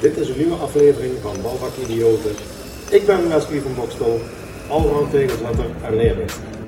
[0.00, 2.34] Dit is een nieuwe aflevering van Balvak Idioten.
[2.90, 4.20] Ik ben Wesley van Bokstel,
[4.68, 6.65] allround tegenzetter en leermeester.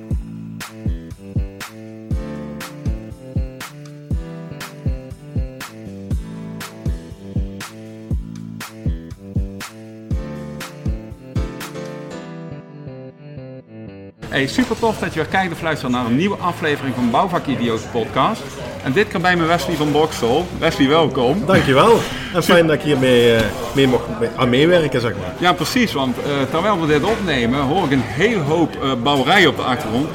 [14.38, 17.46] Hey, super tof dat je weer kijkt of luistert naar een nieuwe aflevering van Bouwvak
[17.46, 18.42] Idioten podcast.
[18.82, 20.46] En dit kan bij me Wesley van Boksel.
[20.58, 21.46] Wesley, welkom.
[21.46, 21.98] Dankjewel.
[22.34, 23.40] En fijn dat ik hiermee uh,
[23.74, 25.32] mee mocht mee, aan meewerken, zeg maar.
[25.38, 25.92] Ja, precies.
[25.92, 29.62] Want uh, terwijl we dit opnemen, hoor ik een hele hoop uh, bouwerij op de
[29.62, 30.08] achtergrond.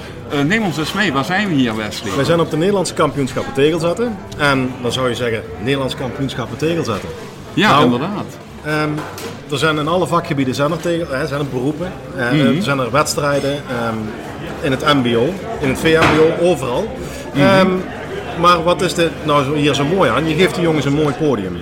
[0.45, 2.15] neem ons eens mee, waar zijn we hier, Wesley?
[2.15, 4.17] We zijn op de Nederlandse kampioenschappen tegelzetten.
[4.37, 7.09] En dan zou je zeggen, Nederlandse kampioenschappen tegelzetten.
[7.53, 8.42] Ja, nou, inderdaad.
[8.67, 8.95] Um,
[9.51, 12.55] er zijn in alle vakgebieden zijn er, tegen, hè, zijn er beroepen, mm -hmm.
[12.57, 14.09] er zijn er wedstrijden um,
[14.61, 16.81] in het MBO, in het VMBO, overal.
[16.81, 17.59] Mm -hmm.
[17.59, 17.83] um,
[18.39, 20.27] maar wat is er nou hier zo mooi aan?
[20.27, 21.57] Je geeft de jongens een mooi podium.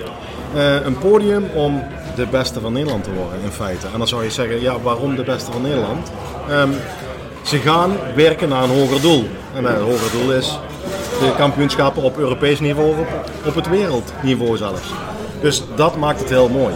[0.54, 1.82] Uh, een podium om
[2.14, 3.86] de beste van Nederland te worden, in feite.
[3.92, 6.10] En dan zou je zeggen, ja, waarom de beste van Nederland?
[7.42, 9.28] ze gaan werken naar een hoger doel.
[9.54, 10.58] En het hoger doel is
[11.20, 13.08] de kampioenschappen op Europees niveau, op,
[13.46, 14.88] op het wereldniveau zelfs.
[15.40, 16.74] Dus dat maakt het heel mooi.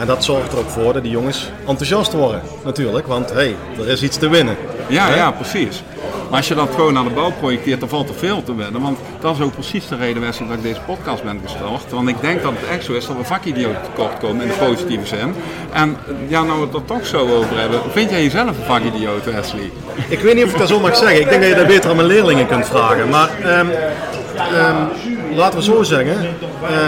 [0.00, 3.06] En dat zorgt er ook voor dat die jongens enthousiast worden, natuurlijk.
[3.06, 4.56] Want hé, hey, er is iets te winnen.
[4.88, 5.82] Ja, ja, precies.
[6.28, 8.82] Maar als je dat gewoon naar de bouw projecteert, dan valt er veel te winnen.
[8.82, 11.90] Want dat is ook precies de reden Wesley, dat ik deze podcast ben gestart.
[11.90, 14.54] Want ik denk dat het echt zo is dat we vakidioten tekort komen in de
[14.54, 15.34] positieve zin.
[15.72, 15.96] En
[16.28, 17.80] ja, nou we het er toch zo over hebben.
[17.90, 19.70] Vind jij jezelf een vakidioot, Wesley?
[20.08, 21.20] Ik weet niet of ik dat zo mag zeggen.
[21.20, 23.08] Ik denk dat je dat beter aan mijn leerlingen kunt vragen.
[23.08, 24.88] Maar um, um,
[25.36, 26.16] laten we zo zeggen.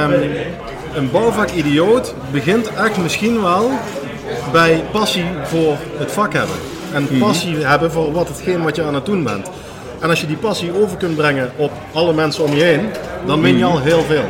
[0.02, 0.32] Um,
[0.94, 3.70] een bouwvakidioot begint echt misschien wel
[4.52, 6.56] bij passie voor het vak hebben.
[6.92, 9.50] En passie hebben voor wat hetgeen wat je aan het doen bent.
[10.00, 12.88] En als je die passie over kunt brengen op alle mensen om je heen,
[13.26, 14.24] dan win je al heel veel.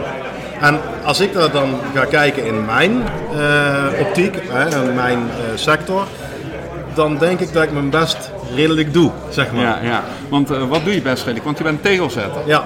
[0.60, 3.02] En als ik dat dan ga kijken in mijn
[3.34, 5.24] uh, optiek, hè, in mijn uh,
[5.54, 6.06] sector,
[6.94, 9.62] dan denk ik dat ik mijn best redelijk doe, zeg maar.
[9.62, 10.02] Ja, ja.
[10.28, 11.44] want uh, wat doe je best redelijk?
[11.44, 12.40] Want je bent tegelzetter.
[12.46, 12.64] Ja,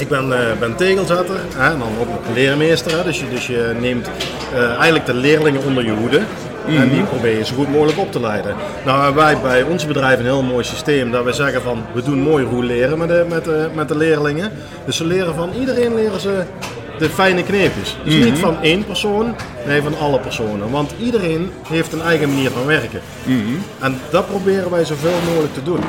[0.00, 2.96] ik ben, uh, ben tegelzetter hè, en dan ook leermeester.
[2.96, 4.10] Hè, dus, je, dus je neemt
[4.54, 6.20] uh, eigenlijk de leerlingen onder je hoede.
[6.66, 8.54] En die probeer je zo goed mogelijk op te leiden.
[8.84, 12.02] Nou hebben wij bij ons bedrijf een heel mooi systeem dat we zeggen van we
[12.02, 14.52] doen mooi roleren met de, met, de, met de leerlingen.
[14.84, 16.42] Dus ze leren van iedereen leren ze
[16.98, 17.96] de fijne kneepjes.
[18.04, 18.30] Dus mm -hmm.
[18.30, 19.34] niet van één persoon,
[19.66, 20.70] nee van alle personen.
[20.70, 23.00] Want iedereen heeft een eigen manier van werken.
[23.24, 23.62] Mm -hmm.
[23.80, 25.80] En dat proberen wij zoveel mogelijk te doen.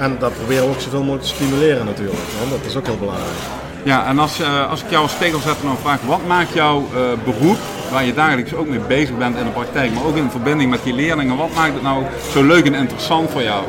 [0.00, 2.96] En dat proberen we ook zoveel mogelijk te stimuleren natuurlijk, want dat is ook heel
[2.96, 3.38] belangrijk.
[3.82, 7.00] Ja, en als, uh, als ik jou als tegelzetter nou vraag, wat maakt jouw uh,
[7.24, 7.56] beroep,
[7.92, 10.80] waar je dagelijks ook mee bezig bent in de praktijk, maar ook in verbinding met
[10.82, 13.64] die leerlingen, wat maakt het nou zo leuk en interessant voor jou?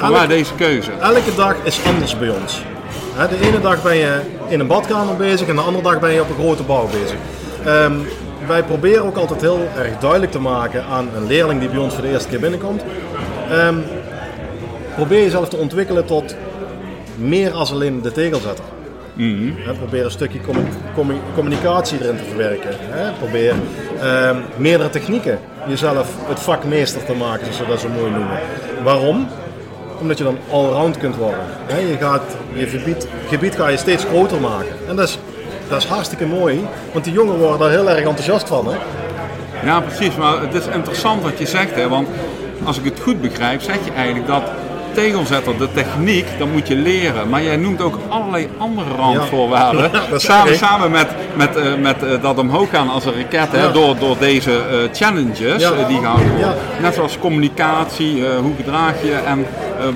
[0.00, 0.90] Elke, waar deze keuze?
[1.00, 2.62] Elke dag is anders bij ons.
[3.28, 6.20] De ene dag ben je in een badkamer bezig en de andere dag ben je
[6.20, 7.16] op een grote bouw bezig.
[7.66, 8.06] Um,
[8.46, 11.94] wij proberen ook altijd heel erg duidelijk te maken aan een leerling die bij ons
[11.94, 12.82] voor de eerste keer binnenkomt.
[13.52, 13.84] Um,
[14.94, 16.34] probeer jezelf te ontwikkelen tot
[17.16, 18.64] meer als alleen de tegelzetter.
[19.14, 19.54] Mm -hmm.
[19.64, 20.40] He, probeer een stukje
[21.34, 22.70] communicatie erin te verwerken.
[22.78, 23.54] He, probeer
[24.02, 28.38] uh, meerdere technieken jezelf het vakmeester te maken, zoals we dat zo mooi noemen.
[28.82, 29.28] Waarom?
[30.00, 31.44] Omdat je dan allround kunt worden.
[31.66, 32.22] He, je gaat
[32.52, 34.72] je gebied, gebied ga je steeds groter maken.
[34.88, 35.18] En dat is,
[35.68, 38.66] dat is hartstikke mooi, want die jongen worden daar heel erg enthousiast van.
[38.66, 38.76] Hè?
[39.64, 40.16] Ja, precies.
[40.16, 41.74] Maar het is interessant wat je zegt.
[41.74, 41.88] Hè?
[41.88, 42.08] Want
[42.64, 44.42] als ik het goed begrijp, zeg je eigenlijk dat
[44.92, 47.28] tegelzetter, de techniek, dat moet je leren.
[47.28, 49.90] Maar jij noemt ook allerlei andere randvoorwaarden.
[49.92, 53.72] Ja, samen, samen met, met, uh, met uh, dat omhoog gaan als een raket, hè,
[53.72, 55.58] door, door deze uh, challenges
[55.88, 56.54] die gehouden worden.
[56.80, 59.46] Net zoals communicatie, hoe gedraag je en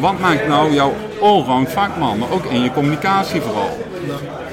[0.01, 3.79] wat maakt nou jouw allround vakman, maar ook in je communicatie vooral.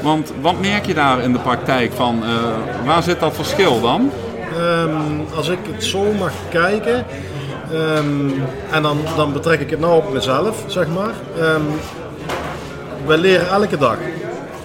[0.01, 2.23] Want wat merk je daar in de praktijk van,
[2.85, 4.11] waar zit dat verschil dan?
[4.59, 7.05] Um, als ik het zo mag kijken,
[7.73, 11.13] Um, en dan, dan betrek ik het nou op mezelf, zeg maar.
[11.39, 11.65] Um,
[13.05, 13.97] wij leren elke dag.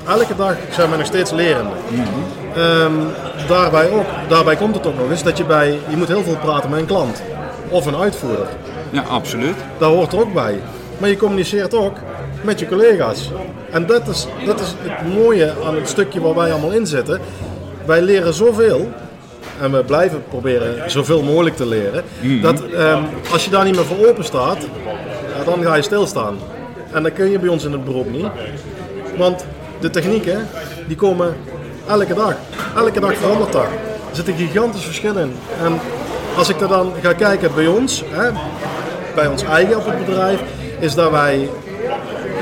[0.07, 1.71] Elke dag zijn we nog steeds lerende.
[1.89, 2.63] Mm -hmm.
[2.63, 3.07] um,
[3.49, 6.37] daarbij, ook, daarbij komt het ook nog eens dat je bij, je moet heel veel
[6.37, 7.23] praten met een klant.
[7.69, 8.47] Of een uitvoerder.
[8.91, 9.57] Ja, absoluut.
[9.79, 10.61] Daar hoort er ook bij.
[10.99, 11.97] Maar je communiceert ook
[12.43, 13.31] met je collega's.
[13.71, 17.21] En dat is, dat is het mooie aan het stukje waar wij allemaal in zitten.
[17.87, 18.89] Wij leren zoveel
[19.61, 22.05] en we blijven proberen zoveel mogelijk te leren.
[22.21, 22.43] Mm -hmm.
[22.43, 24.59] Dat um, als je daar niet meer voor open staat,
[25.39, 26.39] ja, dan ga je stilstaan.
[26.93, 28.27] En dat kun je bij ons in het beroep niet.
[29.17, 29.45] Want
[29.81, 30.49] de technieken,
[30.87, 31.37] die komen
[31.89, 32.35] elke dag.
[32.77, 33.65] Elke dag verandert dat.
[34.11, 35.33] Er zit een gigantisch verschil in.
[35.63, 35.81] En
[36.37, 38.31] als ik er dan ga kijken bij ons, hè,
[39.15, 40.41] bij ons eigen op het bedrijf,
[40.79, 41.49] is dat wij...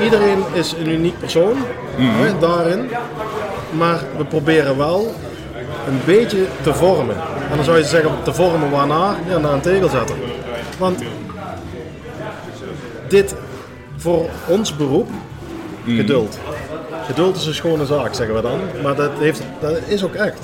[0.03, 1.55] Iedereen is een uniek persoon
[1.97, 2.25] mm -hmm.
[2.25, 2.89] hè, daarin.
[3.71, 5.15] Maar we proberen wel
[5.87, 7.15] een beetje te vormen.
[7.49, 9.15] En dan zou je zeggen, te vormen waarna?
[9.27, 10.15] Ja, naar een tegelzetter.
[10.77, 11.03] Want
[13.07, 13.35] dit
[13.97, 15.09] voor ons beroep,
[15.85, 16.39] geduld.
[17.05, 18.59] Geduld is een schone zaak, zeggen we dan.
[18.83, 20.39] Maar dat, heeft, dat is ook echt.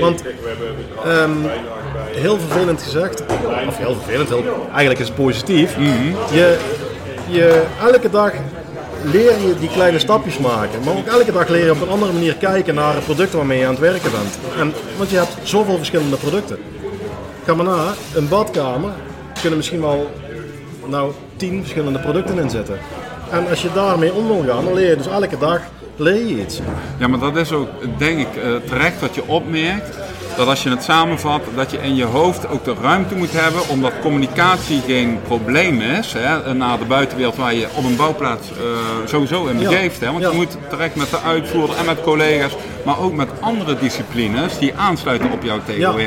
[0.00, 0.22] Want
[1.04, 1.30] ehm,
[2.10, 3.22] heel vervelend gezegd,
[3.68, 5.76] of heel vervelend, heel, eigenlijk is het positief.
[6.30, 6.58] je,
[7.28, 8.32] je, elke dag
[9.04, 10.80] leer je die kleine stapjes maken.
[10.84, 13.58] Maar ook elke dag leer je op een andere manier kijken naar het product waarmee
[13.58, 14.38] je aan het werken bent.
[14.58, 16.58] En, want je hebt zoveel verschillende producten.
[17.44, 18.90] Ga maar na, een badkamer
[19.40, 20.10] kunnen misschien wel
[20.86, 22.78] nou, tien verschillende producten in zitten.
[23.30, 25.60] En als je daarmee om wil gaan, dan leer je dus elke dag
[25.96, 26.60] leer je iets.
[26.98, 29.98] Ja, maar dat is ook, denk ik, eh, terecht wat je opmerkt.
[30.36, 33.68] Dat als je het samenvat, dat je in je hoofd ook de ruimte moet hebben,
[33.68, 38.56] omdat communicatie geen probleem is hè, naar de buitenwereld waar je op een bouwplaats eh,
[39.06, 40.00] sowieso in begeeft.
[40.00, 40.30] Hè, want Ja.
[40.30, 42.52] je moet terecht met de uitvoerder en met collega's,
[42.84, 45.60] maar ook met andere disciplines die aansluiten op jouw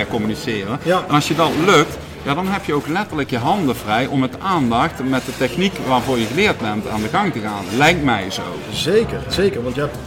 [0.09, 0.79] communiceren.
[0.83, 1.03] Ja.
[1.07, 4.19] En als je dat lukt, ja, dan heb je ook letterlijk je handen vrij om
[4.19, 7.65] met aandacht met de techniek waarvoor je geleerd bent aan de gang te gaan.
[7.77, 8.41] Lijkt mij zo.
[8.71, 9.63] Zeker, zeker.
[9.63, 9.97] Want je hebt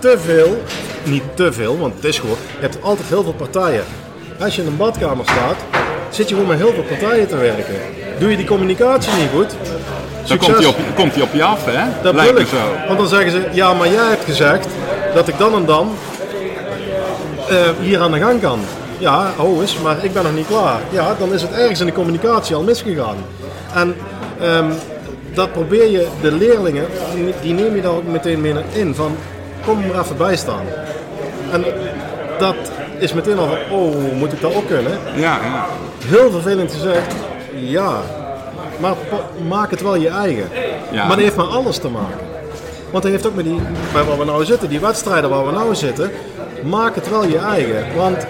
[0.00, 0.62] te veel,
[1.04, 3.84] niet te veel, want het is gewoon, je hebt altijd heel veel partijen.
[4.40, 5.56] Als je in een badkamer staat,
[6.10, 7.74] zit je gewoon met heel veel partijen te werken.
[8.18, 9.54] Doe je die communicatie niet goed,
[10.26, 11.84] Dan komt hij op, komt hij op je af, hè?
[12.02, 12.86] Dat Lijkt me zo.
[12.86, 14.66] Want dan zeggen ze, ja, maar jij hebt gezegd
[15.14, 15.96] dat ik dan en dan
[17.48, 18.60] eh, hier aan de gang kan.
[18.98, 20.80] Ja, oh is, maar ik ben nog niet klaar.
[20.90, 23.16] Ja, dan is het ergens in de communicatie al misgegaan.
[23.74, 23.94] En
[24.40, 24.70] ehm,
[25.34, 26.86] dat probeer je de leerlingen,
[27.40, 28.94] die, neem je daar ook meteen mee in.
[28.94, 29.16] Van,
[29.64, 30.64] kom maar even bij staan.
[31.52, 31.64] En
[32.40, 32.56] dat
[32.98, 34.98] is meteen al van, oh, moet ik dat ook kunnen?
[35.14, 35.66] Ja, ja.
[36.04, 37.14] Heel vervelend gezegd,
[37.54, 38.00] ja.
[38.80, 38.94] Maar
[39.48, 40.48] maak het wel je eigen.
[40.90, 41.06] Ja.
[41.06, 42.28] Maar dat heeft met alles te maken.
[42.90, 43.60] Want dat heeft ook met die,
[43.92, 46.10] bij waar we nou zitten, die wedstrijden waar we nou zitten,
[46.64, 47.96] maak het wel je eigen.
[47.96, 48.26] Want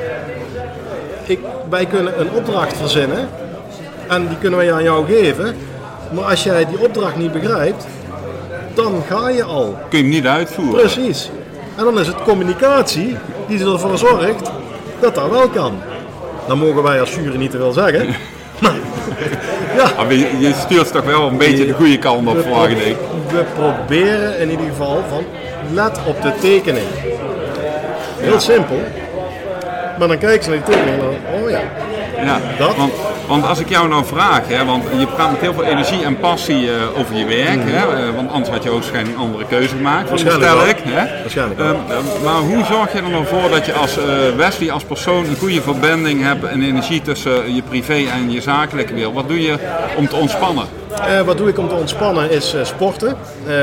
[1.27, 3.29] ik, wij kunnen een opdracht verzinnen
[4.09, 5.57] en die kunnen wij aan jou geven.
[6.11, 7.87] Maar als jij die opdracht niet begrijpt,
[8.75, 9.77] dan ga je al.
[9.89, 10.81] Kun je hem niet uitvoeren.
[10.81, 11.31] Precies.
[11.77, 13.17] En dan is het communicatie
[13.59, 14.51] die ervoor zorgt
[15.01, 15.73] dat dat wel kan.
[16.47, 18.07] Dan mogen wij als jury niet te veel zeggen.
[18.61, 18.73] Maar,
[19.77, 22.97] ja, Maar je, je stuurt toch wel een beetje de goede kant op, pro- ik.
[23.29, 25.25] we proberen in ieder geval van
[25.73, 26.87] let op de tekening.
[28.19, 28.77] Heel simpel.
[29.99, 31.61] Maar dan kijken ze naar die tekening en dan, oh ja,
[32.25, 32.77] Ja, Dat?
[32.77, 32.93] Want,
[33.31, 36.19] want als ik jou nou vraag, hè, want je praat met heel veel energie en
[36.19, 39.77] passie eh, over je werk, hè, eh, want anders had je waarschijnlijk een andere keuze
[39.77, 40.95] gemaakt, Waarschijnlijk veronderstel ik.
[40.95, 41.21] Hè?
[41.21, 41.61] Waarschijnlijk.
[41.61, 44.05] Ehm, ehm, maar hoe zorg je er nou voor dat je als eh,
[44.37, 48.95] Wesley, als persoon, een goede verbinding hebt en energie tussen je privé en je zakelijke
[48.95, 49.15] wereld?
[49.15, 49.57] Wat doe je
[49.97, 50.65] om te ontspannen?
[51.25, 53.17] Wat doe ik om te ontspannen is sporten.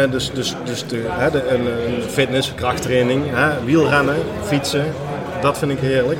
[0.10, 3.24] Dus dus, dus de, de, een, een fitness, krachttraining,
[3.66, 4.94] wielrennen, fietsen.
[5.42, 6.20] Dat vind ik heerlijk.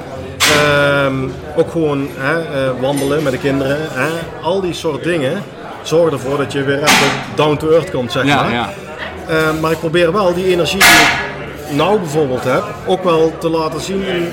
[0.56, 1.14] Ehm,
[1.56, 3.78] ook gewoon hè, eh, wandelen met de kinderen.
[3.80, 4.10] Hè.
[4.42, 5.44] Al die soort dingen
[5.82, 8.52] zorgen ervoor dat je weer even down to earth komt, zeg Ja, maar.
[8.54, 8.70] ja.
[9.28, 13.50] Eh, maar ik probeer wel die energie die ik nou bijvoorbeeld heb, ook wel te
[13.50, 14.28] laten zien in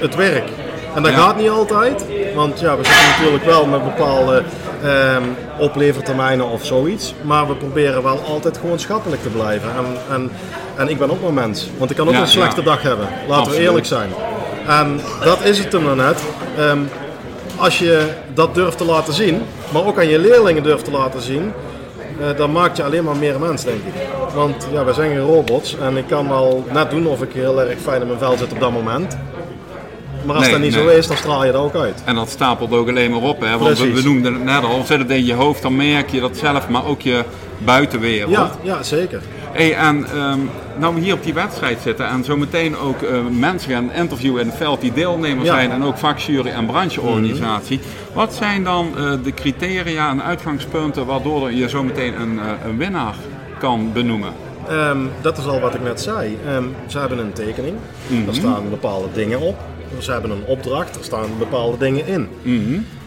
[0.00, 0.48] het werk.
[0.94, 1.18] En dat Ja.
[1.18, 2.04] gaat niet altijd,
[2.34, 4.42] want ja, we zitten natuurlijk wel met bepaalde
[4.84, 5.22] ehm,
[5.58, 7.14] oplevertermijnen of zoiets.
[7.22, 9.68] Maar we proberen wel altijd gewoon schappelijk te blijven.
[9.76, 10.30] En, en,
[10.76, 13.06] en ik ben ook maar mens, want ik kan ook een slechte dag hebben.
[13.20, 13.58] Laten Absoluut.
[13.58, 14.08] we eerlijk zijn.
[14.66, 16.22] En dat is het hem dan net.
[16.58, 16.78] Ehm,
[17.56, 21.22] als je dat durft te laten zien, maar ook aan je leerlingen durft te laten
[21.22, 21.52] zien,
[22.20, 23.94] eh, dan maakt je alleen maar meer mens, denk ik.
[24.34, 27.60] Want ja, wij zijn geen robots en ik kan wel net doen of ik heel
[27.60, 29.16] erg fijn in mijn vel zit op dat moment.
[30.24, 30.82] Maar als Nee, dat niet nee.
[30.82, 32.02] zo is, dan straal je dat ook uit.
[32.04, 33.58] En dat stapelt ook alleen maar op, hè?
[33.58, 36.36] want we, noemden het net al, zit het in je hoofd, dan merk je dat
[36.36, 37.24] zelf, maar ook je
[37.58, 38.30] buitenwereld.
[38.30, 39.22] Ja, ja zeker.
[39.52, 40.38] Hey, en ehm,
[40.78, 44.40] nou we hier op die wedstrijd zitten en zo meteen ook eh, mensen gaan interviewen
[44.40, 45.52] in het veld die deelnemer Ja.
[45.54, 47.80] zijn en ook vakjury en brancheorganisatie.
[48.12, 52.76] Wat zijn dan eh, de criteria en uitgangspunten waardoor je zo meteen een, eh, een
[52.76, 53.14] winnaar
[53.58, 54.32] kan benoemen?
[54.68, 56.38] Ehm, dat is al wat ik net zei.
[56.46, 57.76] Ehm, ze hebben een tekening,
[58.24, 59.56] daar staan bepaalde dingen op.
[59.98, 62.28] Ze hebben een opdracht, er staan bepaalde dingen in.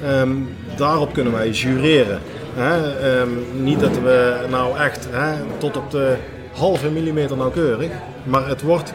[0.04, 0.32] Ehm,
[0.78, 2.20] daarop kunnen wij jureren.
[2.54, 2.98] Hè?
[2.98, 3.30] Ehm,
[3.64, 6.16] niet dat we nou echt hè, tot op de
[6.52, 7.92] halve millimeter nauwkeurig,
[8.24, 8.94] maar het wordt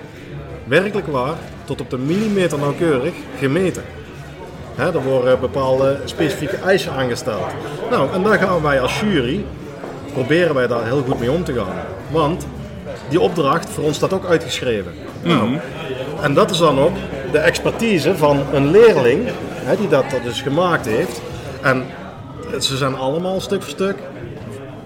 [0.64, 3.82] werkelijk waar tot op de millimeter nauwkeurig gemeten.
[4.74, 7.46] Hè, er worden bepaalde specifieke eisen aangesteld.
[7.90, 9.44] Nou, en daar gaan wij als jury,
[10.12, 11.76] proberen wij daar heel goed mee om te gaan.
[12.10, 12.46] Want
[13.08, 14.92] die opdracht voor ons staat ook uitgeschreven.
[15.22, 15.58] Nou,
[16.22, 16.96] en dat is dan ook
[17.32, 19.28] de expertise van een leerling,
[19.64, 21.20] hè, die dat dus gemaakt heeft.
[21.62, 21.84] En
[22.58, 23.96] ze zijn allemaal stuk voor stuk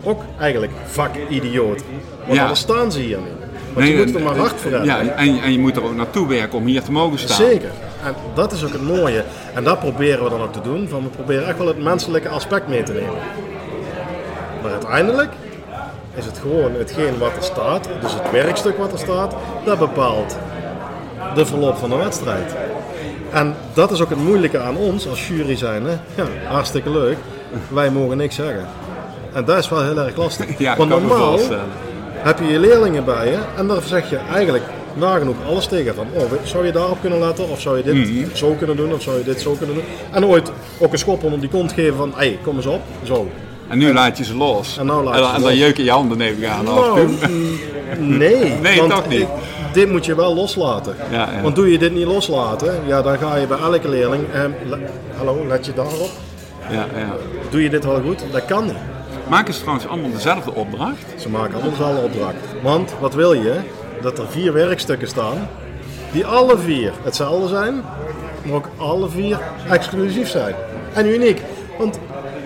[0.02, 1.82] ook eigenlijk vakidioot.
[2.24, 2.40] Want Ja.
[2.42, 3.28] anders staan ze hier niet.
[3.72, 4.88] Want je moet er maar hard voor hebben.
[4.88, 7.36] Ja, en, en je moet er ook naartoe werken om hier te mogen staan.
[7.36, 7.70] Zeker.
[8.04, 9.24] En dat is ook het mooie.
[9.54, 10.88] En dat proberen we dan ook te doen.
[10.88, 13.14] Van we proberen echt wel het menselijke aspect mee te nemen.
[14.62, 15.32] Maar uiteindelijk
[16.14, 19.34] is het gewoon hetgeen wat er staat, dus het werkstuk wat er staat,
[19.64, 20.36] dat bepaalt
[21.34, 22.54] de verloop van de wedstrijd.
[23.30, 25.84] En dat is ook het moeilijke aan ons als jury zijn.
[25.84, 25.92] Hè?
[26.14, 27.16] Ja, hartstikke leuk.
[27.68, 28.66] Wij mogen niks zeggen.
[29.32, 30.58] En dat is wel heel erg lastig.
[30.58, 31.38] Ja, Want normaal
[32.12, 34.64] heb je je leerlingen bij je en daar zeg je eigenlijk
[34.94, 35.94] nagenoeg alles tegen.
[35.94, 37.48] Van, oh, zou je daarop kunnen letten?
[37.48, 38.24] Of zou je dit Mhm.
[38.36, 38.92] zo kunnen doen?
[38.92, 39.84] Of zou je dit zo kunnen doen?
[40.10, 42.80] En ooit ook een schop onder die kont geven van, hé, hey, kom eens op.
[43.02, 43.28] Zo.
[43.68, 44.78] En nu laat je ze los.
[44.78, 46.64] En nou laat je en, dan jeuken je handen neem ik aan.
[46.64, 47.18] Nou, mm,
[47.98, 48.52] nee.
[48.62, 49.26] Nee, want toch niet.
[49.74, 50.96] Dit moet je wel loslaten.
[51.10, 51.42] Ja, ja.
[51.42, 54.24] Want doe je dit niet loslaten, ja, dan ga je bij elke leerling...
[54.68, 54.78] le-
[55.16, 56.10] hallo, let je daarop?
[56.70, 57.14] Ja, ja.
[57.50, 58.24] Doe je dit wel goed?
[58.32, 58.74] Dat kan niet.
[59.28, 61.04] Maken ze trouwens allemaal dezelfde opdracht?
[61.18, 62.34] Ze maken allemaal dezelfde opdracht.
[62.62, 63.54] Want wat wil je?
[64.00, 65.48] Dat er vier werkstukken staan
[66.12, 67.82] die alle vier hetzelfde zijn,
[68.42, 69.38] maar ook alle vier
[69.70, 70.54] exclusief zijn.
[70.92, 71.40] En uniek.
[71.78, 71.98] Want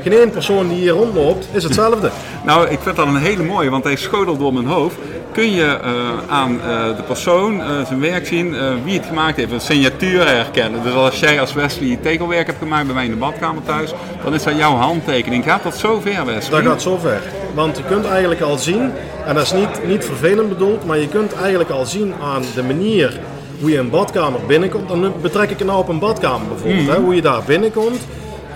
[0.02, 2.10] geen één persoon die hier rondloopt is hetzelfde.
[2.44, 4.96] Nou, ik vind dat een hele mooie, want hij schotelt door mijn hoofd.
[5.32, 5.90] Kun je eh,
[6.28, 10.82] aan eh, de persoon eh, zijn werk zien wie het gemaakt heeft, een signatuur herkennen.
[10.82, 13.92] Dus als jij als Wesley tegelwerk hebt gemaakt bij mij in de badkamer thuis,
[14.24, 15.44] dan is dat jouw handtekening.
[15.44, 16.62] Gaat dat zo ver, Wesley?
[16.62, 17.22] Dat gaat zo ver.
[17.54, 18.92] Want je kunt eigenlijk al zien,
[19.26, 22.62] en dat is niet, niet vervelend bedoeld, maar je kunt eigenlijk al zien aan de
[22.62, 23.20] manier
[23.60, 24.88] hoe je een badkamer binnenkomt.
[24.88, 28.06] Dan betrek ik het nou op een badkamer bijvoorbeeld, hè, hoe je daar binnenkomt.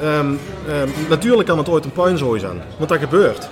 [0.01, 0.33] Ehm,
[0.69, 3.49] ehm, natuurlijk kan het ooit een puinzooi zijn, want dat gebeurt.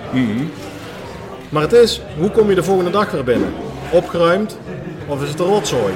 [1.51, 3.53] Maar het is, hoe kom je de volgende dag weer binnen?
[3.91, 4.57] Opgeruimd
[5.07, 5.93] of is het een rotzooi?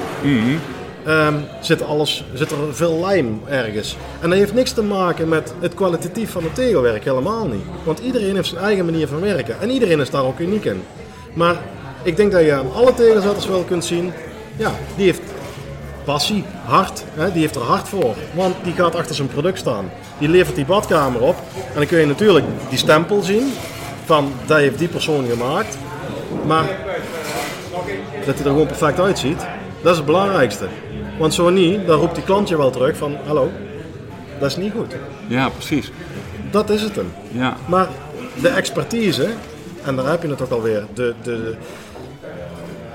[1.04, 3.96] Ehm, zit, alles, zit er veel lijm ergens?
[4.20, 7.64] En dat heeft niks te maken met het kwalitatief van het tegelwerk, helemaal niet.
[7.84, 10.82] Want iedereen heeft zijn eigen manier van werken en iedereen is daar ook uniek in.
[11.32, 11.56] Maar
[12.02, 14.12] ik denk dat je aan alle tegelzetters wel kunt zien,
[14.56, 15.22] ja, die heeft
[16.04, 18.14] passie, hart, hè, die heeft er hard voor.
[18.34, 19.90] Want die gaat achter zijn product staan.
[20.18, 23.52] Die levert die badkamer op en dan kun je natuurlijk die stempel zien
[24.06, 25.76] van dat heeft die persoon gemaakt.
[26.46, 26.64] Maar
[28.26, 29.38] dat hij er gewoon perfect uitziet,
[29.82, 30.66] dat is het belangrijkste.
[31.18, 33.50] Want zo niet, dan roept die klant je wel terug van hallo,
[34.38, 34.94] dat is niet goed.
[35.26, 35.90] Ja, precies.
[36.50, 37.12] Dat is het hem.
[37.30, 37.56] Ja.
[37.68, 37.88] Maar
[38.40, 39.28] de expertise,
[39.84, 41.54] en daar heb je het ook alweer, de, de, de-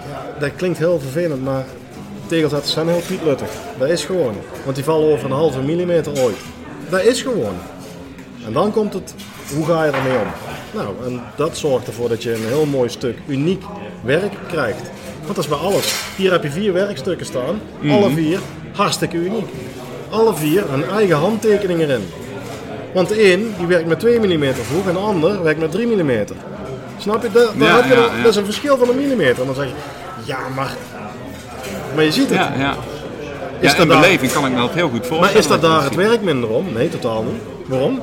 [0.10, 1.66] ja, dat klinkt heel vervelend, maar
[2.28, 3.48] tegelzetters zijn heel pietluttig.
[3.80, 4.34] Dat is gewoon.
[4.64, 6.38] Want die vallen over een halve millimeter ooit.
[6.90, 7.56] Dat is gewoon.
[8.46, 9.14] En dan komt het,
[9.56, 10.28] hoe ga je ermee om?
[10.74, 13.64] Nou, en dat zorgt ervoor dat je een heel mooi stuk uniek
[14.04, 14.82] werk krijgt.
[15.24, 15.94] Want dat is bij alles.
[16.16, 18.40] Hier heb je vier werkstukken staan, alle vier
[18.74, 19.48] hartstikke uniek.
[20.10, 22.04] Alle vier een eigen handtekening erin.
[22.94, 25.88] Want de een die werkt met 2 mm vroeg en de ander werkt met 3
[25.88, 26.12] mm.
[26.98, 27.32] Snap je?
[27.32, 28.22] Dat, daar Ja, heb je ja, dan- ja.
[28.24, 29.40] dat is een verschil van een millimeter.
[29.40, 29.74] En dan zeg je,
[30.26, 30.76] ja, maar.
[31.96, 32.38] Maar je ziet het.
[32.38, 32.76] Ja, ja.
[33.60, 35.22] Is ja, daar- beleving kan ik me dat heel goed voorstellen.
[35.24, 36.74] maar is dat daar het werk minder om?
[36.74, 37.42] Nee, totaal niet.
[37.68, 38.00] Waarom?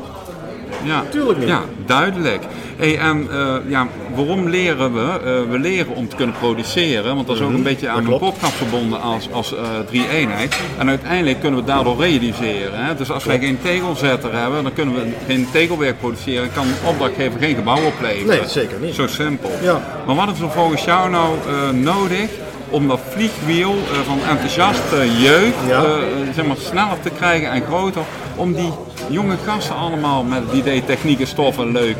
[0.84, 1.48] Ja, Tuurlijk niet.
[1.48, 2.42] Ja, duidelijk.
[2.76, 5.00] Hey, en eh, ja, waarom leren we?
[5.10, 8.04] Eh, we leren om te kunnen produceren, want dat is ook een beetje aan Mhm.
[8.04, 8.34] dat een klopt.
[8.38, 10.58] podcast verbonden als, als eh, drie eenheid.
[10.78, 12.84] En uiteindelijk kunnen we het daardoor realiseren.
[12.84, 12.94] Hè?
[12.94, 16.88] Dus als wij geen tegelzetter hebben, dan kunnen we geen tegelwerk produceren en kan een
[16.88, 18.26] opdrachtgever geen gebouw opleveren.
[18.38, 18.94] Nee, zeker niet.
[18.94, 19.50] Zo simpel.
[19.62, 19.80] Ja.
[20.06, 21.28] Maar wat is er volgens jou nou
[21.74, 22.28] nodig
[22.70, 25.84] om dat vliegwiel eh, van enthousiaste jeugd Ja.
[25.84, 25.90] eh,
[26.34, 28.02] zeg maar, sneller te krijgen en groter,
[28.36, 28.72] om die
[29.08, 31.96] jonge gasten allemaal met het idee techniek en stoffen leuk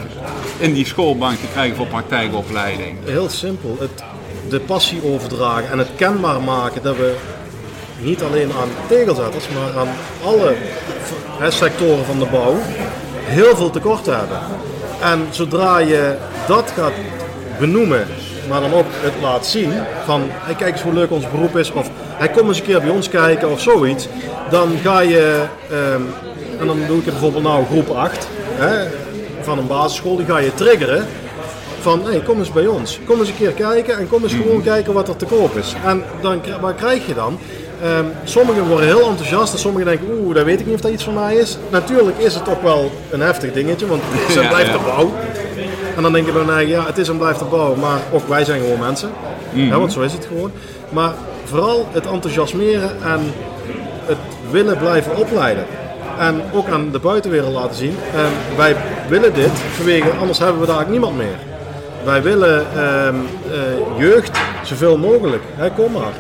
[0.59, 2.97] in die schoolbank te krijgen voor praktijkopleiding?
[3.05, 3.77] Heel simpel.
[3.81, 4.03] Het,
[4.49, 7.15] de passie overdragen en het kenbaar maken dat we
[8.01, 9.89] niet alleen aan tegelzetters, maar aan
[10.25, 10.55] alle
[11.49, 12.57] sectoren van de bouw
[13.25, 14.39] heel veel tekort hebben.
[15.03, 16.93] En zodra je dat gaat
[17.59, 18.07] benoemen,
[18.49, 19.73] maar dan ook het laat zien
[20.05, 22.81] van hey, kijk eens hoe leuk ons beroep is of hey, kom eens een keer
[22.81, 24.09] bij ons kijken of zoiets,
[24.51, 26.03] dan ga je, ehm,
[26.61, 28.89] en dan doe ik het bijvoorbeeld nou groep 8 hè,
[29.41, 31.07] van een basisschool, die ga je triggeren
[31.81, 33.01] van hey, kom eens bij ons.
[33.07, 35.75] Kom eens een keer kijken en kom eens gewoon kijken wat er te koop is.
[35.85, 37.39] En dan, wat krijg je dan?
[37.83, 40.91] Ehm, sommigen worden heel enthousiast en sommigen denken, oeh, dat weet ik niet of dat
[40.91, 41.59] iets voor mij is.
[41.71, 44.03] Natuurlijk is het ook wel een heftig dingetje, want
[44.35, 44.73] Ja, blijft ja.
[44.73, 45.13] de bouw.
[45.99, 48.29] En dan denk je bij mij, ja, het is en blijft de bouw, maar ook
[48.29, 49.11] wij zijn gewoon mensen.
[49.53, 50.51] Ja, want zo is het gewoon.
[50.89, 51.13] Maar
[51.45, 53.21] vooral het enthousiasmeren en
[54.05, 54.17] het
[54.51, 55.65] willen blijven opleiden.
[56.19, 58.77] En ook aan de buitenwereld laten zien, ehm, wij
[59.09, 61.39] willen dit vanwege, anders hebben we daar eigenlijk niemand meer.
[62.05, 63.15] Wij willen ehm,
[63.51, 66.13] eh, jeugd zoveel mogelijk, hè, kom maar.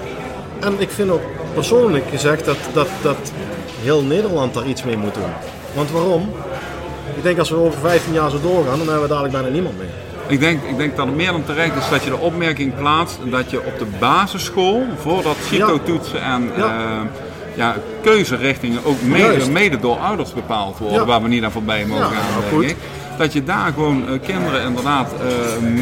[0.60, 1.22] En ik vind ook
[1.54, 3.32] persoonlijk gezegd dat, dat, dat
[3.82, 5.32] heel Nederland daar iets mee moet doen.
[5.74, 6.30] Want waarom?
[7.28, 9.78] Ik denk als we over 15 jaar zo doorgaan, dan hebben we dadelijk bijna niemand
[9.78, 9.86] meer.
[10.26, 13.18] Ik denk, ik denk dat het meer dan terecht is dat je de opmerking plaatst
[13.24, 16.64] dat je op de basisschool, voordat CITO-toetsen en Ja.
[16.64, 17.00] eh,
[17.54, 22.04] ja, keuzerichtingen ook mede, mede door ouders bepaald worden, waar we niet aan voorbij mogen
[22.04, 22.12] gaan.
[22.50, 22.76] nou, denk ik.
[23.18, 25.28] Dat je daar gewoon eh, kinderen inderdaad eh,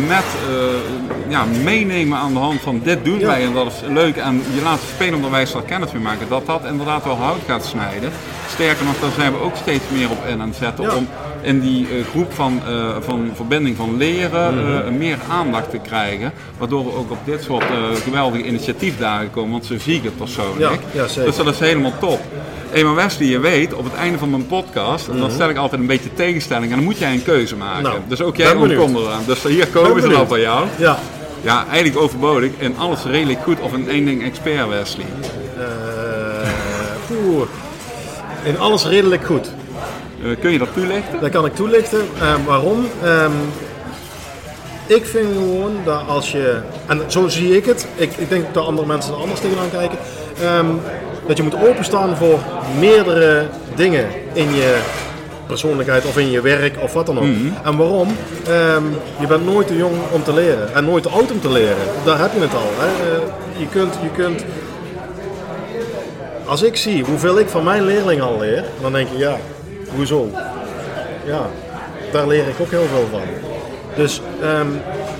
[0.08, 4.16] met eh, ja, meenemen aan de hand van dit doen wij en dat is leuk.
[4.16, 6.28] En je laat spelenderwijs daar kennis mee maken.
[6.28, 8.10] Dat dat inderdaad wel hout gaat snijden.
[8.48, 10.84] Sterker nog, daar zijn we ook steeds meer op in aan het zetten.
[10.84, 10.94] Ja.
[10.94, 11.08] Om
[11.42, 12.60] in die groep van,
[13.00, 14.98] van verbinding van leren Mhm.
[14.98, 16.32] meer aandacht te krijgen.
[16.58, 17.64] Waardoor we ook op dit soort
[18.04, 19.50] geweldige initiatiefdagen komen.
[19.50, 20.80] Want zo zie ik het persoonlijk.
[20.92, 21.24] Ja, ja, zeker.
[21.24, 22.20] dus dat is helemaal top.
[22.76, 25.80] Hey, maar Wesley, je weet, op het einde van mijn podcast, dan stel ik altijd
[25.80, 27.82] een beetje tegenstelling en dan moet jij een keuze maken.
[27.82, 27.90] Mhm.
[27.90, 29.22] Nou, dus ook jij ontkomt eraan.
[29.26, 30.28] Dus hier komen ze benieuwd.
[30.28, 30.66] van jou.
[30.78, 30.98] Ja.
[31.40, 32.50] Ja, eigenlijk overbodig.
[32.58, 35.04] In alles redelijk goed of in één ding expert, Wesley.
[37.12, 37.46] Oeh.
[38.42, 39.50] In alles redelijk goed.
[40.22, 41.20] Eh, kun je dat toelichten?
[41.20, 42.00] Dat kan ik toelichten.
[42.20, 42.86] Eh, waarom?
[43.02, 43.32] Ehm,
[44.86, 48.66] ik vind gewoon dat als je, en zo zie ik het, ik, ik denk dat
[48.66, 49.98] andere mensen er anders tegenaan kijken,
[50.42, 50.66] ehm,
[51.26, 52.38] dat je moet openstaan voor
[52.78, 54.78] meerdere dingen in je
[55.46, 57.24] persoonlijkheid of in je werk of wat dan ook.
[57.64, 58.16] En waarom?
[58.46, 58.84] Ehm,
[59.20, 61.76] je bent nooit te jong om te leren en nooit te oud om te leren.
[62.04, 62.70] Daar heb je het al.
[62.76, 62.86] Hè?
[62.86, 63.20] Eh,
[63.58, 64.44] je, kunt, je kunt
[66.46, 69.36] als ik zie hoeveel ik van mijn leerlingen al leer, dan denk je ja,
[69.94, 70.30] hoezo?
[71.24, 71.46] Ja,
[72.12, 73.20] daar leer ik ook heel veel van.
[73.96, 74.66] Dus ehm,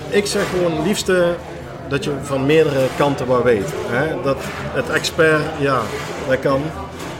[0.09, 1.35] ik zeg gewoon liefste
[1.88, 3.69] dat je van meerdere kanten wat weet.
[3.87, 4.14] Hè?
[4.23, 4.37] Dat
[4.73, 5.81] het expert, ja,
[6.28, 6.61] dat kan.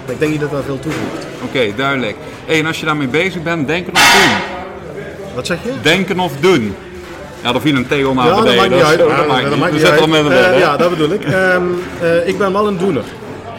[0.04, 1.26] Maar ik denk niet dat dat veel toevoegt.
[1.44, 2.16] Oké, duidelijk.
[2.46, 5.35] Hey, en als je daarmee bezig bent, denken of doen.
[5.35, 5.70] Wat zeg je?
[5.82, 6.75] Denken of doen.
[7.42, 8.56] Ja, daar viel een Theo naar Ja, dat beneden.
[8.61, 8.99] maakt niet dus uit.
[8.99, 9.58] Dat Ja, dat niet.
[9.58, 10.06] maakt We niet uit.
[10.06, 10.38] middenin.
[10.38, 10.56] Eh, hè?
[10.58, 11.25] ja, dat bedoel ik.
[11.25, 11.62] Ehm,
[12.00, 13.04] eh, ik ben wel een doener.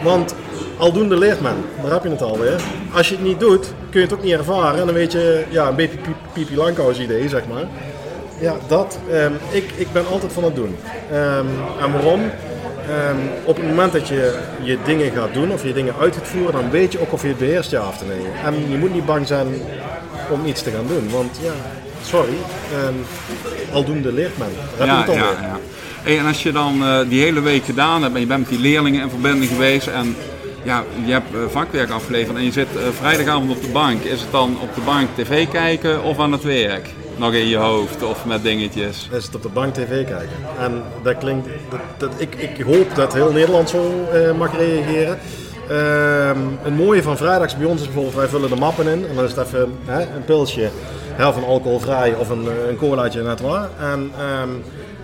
[0.02, 0.34] Want
[0.76, 1.54] aldoende leert men.
[1.82, 2.60] Daar heb je het alweer.
[2.92, 4.80] Als je het niet doet, kun je het ook niet ervaren.
[4.80, 5.98] En dan weet je, ja, een beetje
[6.32, 6.54] Pipi
[7.02, 7.64] idee, zeg maar.
[8.40, 8.98] Ja, dat.
[9.12, 10.76] ehm, ik, ik ben altijd van het doen.
[11.12, 11.46] Ehm,
[11.82, 12.20] en waarom?
[12.88, 16.26] Ehm, op het moment dat je je dingen gaat doen of je dingen uit gaat
[16.28, 18.26] voeren, dan weet je ook of je het beheerst ja of te nee.
[18.44, 19.46] En je moet niet bang zijn
[20.30, 21.10] om iets te gaan doen.
[21.10, 21.52] Want ja,
[22.04, 22.34] sorry,
[23.72, 24.48] aldoende leert men.
[24.78, 25.58] Daar heb je Ja, het ja, ja.
[26.02, 28.48] Hey, en als je dan eh, die hele week gedaan hebt en je bent met
[28.48, 30.16] die leerlingen in verbinding geweest en
[30.62, 34.20] ja, je hebt eh, vakwerk afgeleverd en je zit eh, vrijdagavond op de bank, is
[34.20, 36.88] het dan op de bank tv kijken of aan het werk?
[37.18, 39.08] Nog in je hoofd of met dingetjes?
[39.12, 40.36] is het op de bank tv kijken.
[40.58, 45.18] En dat klinkt, dat, dat, ik, ik hoop dat heel Nederland zo eh, mag reageren.
[45.68, 49.14] Ehm het mooie van vrijdags bij ons is bijvoorbeeld, wij vullen de mappen in en
[49.14, 50.70] dan is het even hè, een pilsje,
[51.12, 53.68] helft van alcoholvrij of een, eh, een colaatje net waar.
[53.78, 54.48] En er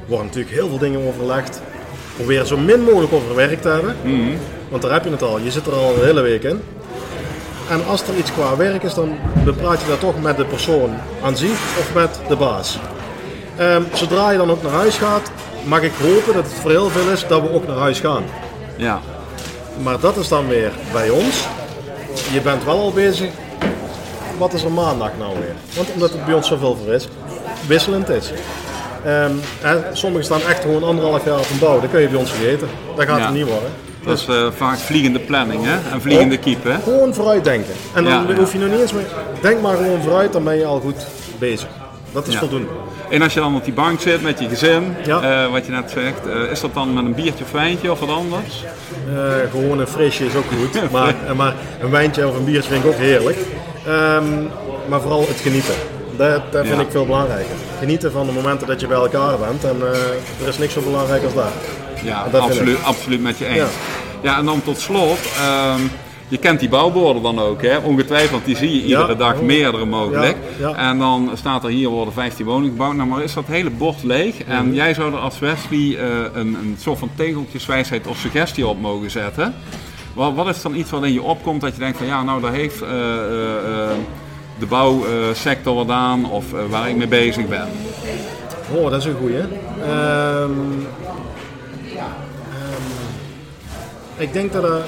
[0.07, 1.61] worden natuurlijk heel veel dingen overlegd.
[2.17, 3.97] Probeer zo min mogelijk over werk te hebben,
[4.69, 5.39] want daar heb je het al.
[5.39, 6.61] Je zit er al de hele week in.
[7.71, 10.91] En als er iets qua werk is, dan bepraat je dat toch met de persoon
[11.23, 12.79] aan zich of met de baas.
[13.57, 15.31] Ehm, zodra je dan ook naar huis gaat,
[15.65, 18.23] mag ik hopen dat het voor heel veel is dat we ook naar huis gaan.
[18.77, 19.01] Ja,
[19.83, 21.47] Maar dat is dan weer bij ons.
[22.33, 23.31] Je bent wel al bezig.
[24.39, 25.55] Wat is er maandag nou weer?
[25.75, 27.09] Want omdat het bij ons zoveel voor is,
[27.67, 28.33] wisselend is.
[29.03, 31.81] Hè, sommigen staan echt gewoon anderhalf jaar op een bouw.
[31.81, 32.69] Dat kun je bij ons vergeten.
[32.97, 33.27] Dat gaat Ja.
[33.27, 33.71] er niet worden.
[34.05, 35.93] Dat is eh, vaak vliegende planning hè?
[35.93, 36.75] en vliegende keep hè?
[36.83, 37.73] Gewoon vooruit denken.
[37.95, 39.05] En dan Ja, hoef je nog niet eens meer.
[39.41, 41.07] Denk maar gewoon vooruit, dan ben je al goed
[41.39, 41.69] bezig.
[42.13, 42.69] Dat is voldoende.
[43.11, 45.21] En als je dan op die bank zit met je gezin, Ja.
[45.45, 48.01] eh, wat je net zegt, eh, is dat dan met een biertje of wijntje of
[48.01, 48.65] wat anders?
[49.51, 50.91] Gewoon een frisje is ook goed.
[50.93, 53.37] maar, maar een wijntje of een biertje vind ik ook heerlijk.
[53.87, 54.25] Ehm,
[54.89, 55.75] maar vooral het genieten.
[56.17, 56.83] Dat, dat vind Ja.
[56.83, 57.55] ik veel belangrijker.
[57.79, 59.65] Genieten van de momenten dat je bij elkaar bent.
[59.65, 59.77] En
[60.43, 61.53] er is niks zo belangrijk als dat.
[62.03, 63.57] Ja, Dat absoluut, absoluut met je eens.
[63.57, 63.67] Ja.
[64.25, 64.39] Ja.
[64.39, 65.81] en dan tot slot, ehm,
[66.29, 67.77] je kent die bouwborden dan ook, hè?
[67.79, 69.15] ongetwijfeld, die zie je iedere Ja.
[69.15, 69.41] dag, Oh.
[69.43, 70.37] meerdere mogelijk.
[70.59, 70.77] Ja, ja.
[70.91, 74.03] En dan staat er hier worden 15 woningen gebouwd, nou, maar is dat hele bord
[74.03, 74.43] leeg.
[74.45, 74.75] En Mhm.
[74.75, 79.11] jij zou er als Wesley eh, een, een soort van tegeltjeswijsheid of suggestie op mogen
[79.11, 79.55] zetten.
[80.15, 82.41] Wat, wat is dan iets wat in je opkomt dat je denkt van ja, nou
[82.41, 83.91] daar heeft eh, eh,
[84.59, 87.69] de bouwsector wat aan of waar ik mee bezig ben.
[88.75, 89.39] Oh, dat is een goeie.
[89.83, 90.51] Ehm,
[94.25, 94.83] ik denk dat er...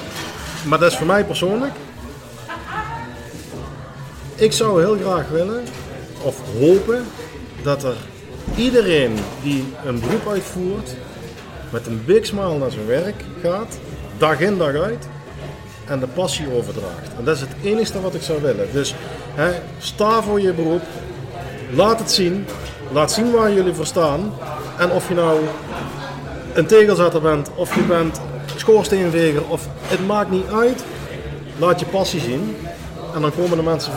[0.65, 1.73] Maar dat is voor mij persoonlijk.
[4.35, 5.63] Ik zou heel graag willen,
[6.21, 7.05] of hopen,
[7.63, 7.95] dat er
[8.55, 10.95] iedereen die een beroep uitvoert,
[11.69, 13.79] met een big smile naar zijn werk gaat,
[14.17, 15.07] dag in dag uit,
[15.85, 17.09] en de passie overdraagt.
[17.17, 18.67] En dat is het enige wat ik zou willen.
[18.71, 18.95] Dus
[19.35, 20.83] hè, sta voor je beroep,
[21.73, 22.45] laat het zien,
[22.91, 24.33] laat zien waar jullie voor staan.
[24.77, 25.39] En of je nou
[26.53, 28.19] een tegelzetter bent, of je bent
[28.67, 30.85] schoorsteenveger, of het maakt niet uit.
[31.57, 32.55] Laat je passie zien
[33.15, 33.93] en dan komen de mensen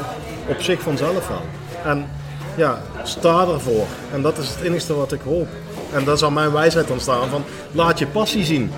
[0.49, 1.93] op zich vanzelf aan.
[1.93, 2.09] En
[2.57, 3.87] ja, sta ervoor.
[4.13, 5.49] En dat is het enige wat ik hoop.
[5.93, 8.73] En dat zou mijn wijsheid dan staan van laat je passie zien.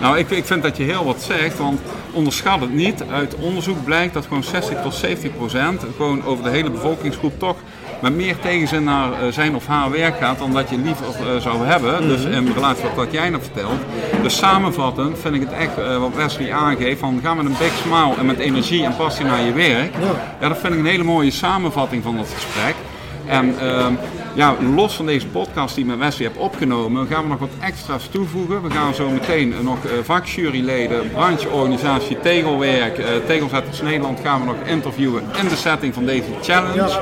[0.00, 1.80] Nou, ik, ik vind dat je heel wat zegt, want
[2.12, 3.02] onderschat het niet.
[3.10, 7.56] Uit onderzoek blijkt dat gewoon 60 tot 70 procent gewoon over de hele bevolkingsgroep toch
[8.02, 11.40] met meer tegenzin naar eh, zijn of haar werk gaat dan dat je liever uh,
[11.40, 12.08] zou hebben.
[12.08, 13.80] Dus in relatie tot wat jij net vertelt.
[14.22, 17.76] Dus samenvattend vind ik het echt uh, wat Wesley aangeeft van ga met een big
[17.76, 19.92] smile en met energie en passie naar je werk.
[20.00, 20.36] Ja.
[20.40, 22.74] ja, dat vind ik een hele mooie samenvatting van dat gesprek.
[23.26, 23.92] En ehm,
[24.32, 27.48] ja, los van deze podcast die ik met Wesley heb opgenomen, gaan we nog wat
[27.60, 28.62] extra's toevoegen.
[28.62, 34.56] We gaan zo meteen nog uh, vakjuryleden, brancheorganisatie Tegelwerk, uh, Tegelzetters Nederland gaan we nog
[34.64, 37.00] interviewen in de setting van deze challenge.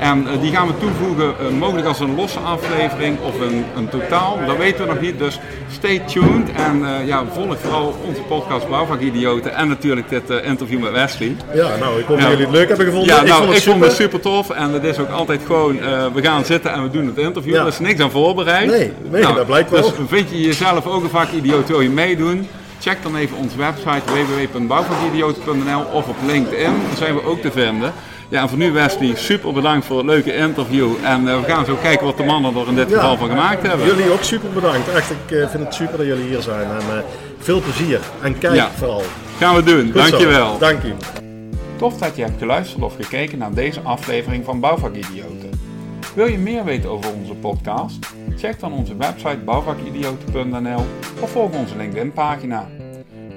[0.00, 4.56] En die gaan we toevoegen, mogelijk als een losse aflevering of een, een totaal, dat
[4.56, 5.18] weten we nog niet.
[5.18, 5.38] Dus
[5.70, 11.36] stay tuned en ja, volg vooral onze podcast Bouwvakidioten en natuurlijk dit interview met Wesley.
[11.54, 13.14] Ja, nou, ik hoop dat jullie het leuk hebben gevonden.
[13.14, 15.40] Ja, nou, ik vond het, ik vond het super tof en het is ook altijd
[15.46, 15.76] gewoon,
[16.12, 17.54] we gaan zitten en we doen het interview.
[17.54, 18.70] Er is niks aan voorbereid.
[18.70, 19.82] Nee, nee nou, dat blijkt wel.
[19.82, 22.48] Dus vind je jezelf ook een vakidioot, wil je meedoen?
[22.80, 26.72] Check dan even onze website www.bouwvakidioot.nl of op LinkedIn.
[26.88, 27.92] Daar zijn we ook te vinden.
[28.28, 30.90] Ja, en voor nu Wesley, super bedankt voor het leuke interview.
[31.02, 33.66] En uh, we gaan zo kijken wat de mannen er in dit geval van gemaakt
[33.66, 33.86] hebben.
[33.86, 34.88] Jullie ook super bedankt.
[34.88, 36.68] Echt, ik uh, vind het super dat jullie hier zijn.
[36.70, 36.98] En uh,
[37.38, 38.00] veel plezier.
[38.22, 38.70] En kijk ja.
[38.76, 39.02] vooral.
[39.38, 39.84] Gaan we doen.
[39.84, 40.52] Goed Dankjewel.
[40.52, 40.58] Zo.
[40.58, 40.92] Dank je.
[41.76, 45.47] Tof dat je hebt geluisterd of gekeken naar deze aflevering van Bouwvakidioten.
[46.14, 47.98] Wil je meer weten over onze podcast?
[48.36, 50.84] Check dan onze website bouwvakidioten.nl
[51.20, 52.68] of volg onze LinkedIn pagina.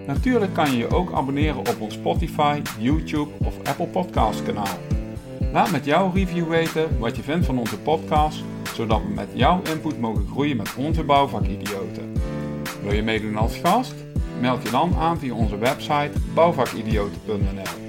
[0.08, 4.78] Natuurlijk kan je je ook abonneren op ons Spotify, YouTube of Apple Podcast kanaal.
[5.54, 9.62] Laat met jouw review weten wat je vindt van onze podcast, zodat we met jouw
[9.74, 12.14] input mogen groeien met onze bouwvakidioten.
[12.84, 13.94] Wil je meedoen als gast?
[14.40, 17.80] Meld je dan aan via onze website bouwvakidioten.nl.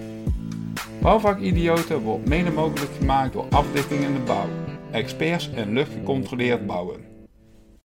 [1.00, 4.61] Bouwvakidioten wordt mede mogelijk gemaakt door Afdichting in de Bouw
[4.92, 7.11] experts en luchtgecontroleerd bouwen.